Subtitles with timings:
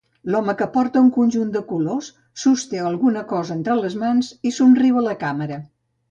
[0.33, 2.07] L'home que porta un conjunt de colors
[2.43, 5.61] sosté alguna cosa entre les mans i somriu a la càmera.